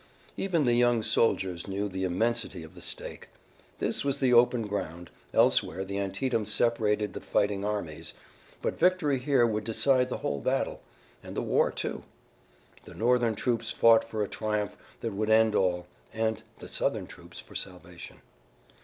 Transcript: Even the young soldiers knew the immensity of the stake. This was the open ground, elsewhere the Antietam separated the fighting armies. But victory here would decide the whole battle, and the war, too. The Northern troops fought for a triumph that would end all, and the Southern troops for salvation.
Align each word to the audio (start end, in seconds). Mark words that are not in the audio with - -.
Even 0.35 0.65
the 0.65 0.73
young 0.73 1.03
soldiers 1.03 1.67
knew 1.67 1.87
the 1.87 2.03
immensity 2.05 2.63
of 2.63 2.73
the 2.73 2.81
stake. 2.81 3.29
This 3.77 4.03
was 4.03 4.19
the 4.19 4.33
open 4.33 4.63
ground, 4.65 5.11
elsewhere 5.31 5.85
the 5.85 5.99
Antietam 5.99 6.47
separated 6.47 7.13
the 7.13 7.21
fighting 7.21 7.63
armies. 7.63 8.15
But 8.63 8.79
victory 8.79 9.19
here 9.19 9.45
would 9.45 9.63
decide 9.63 10.09
the 10.09 10.17
whole 10.25 10.39
battle, 10.39 10.81
and 11.21 11.37
the 11.37 11.43
war, 11.43 11.69
too. 11.69 12.01
The 12.85 12.95
Northern 12.95 13.35
troops 13.35 13.69
fought 13.69 14.03
for 14.03 14.23
a 14.23 14.27
triumph 14.27 14.75
that 15.01 15.13
would 15.13 15.29
end 15.29 15.53
all, 15.53 15.85
and 16.11 16.41
the 16.57 16.67
Southern 16.67 17.05
troops 17.05 17.39
for 17.39 17.53
salvation. 17.53 18.21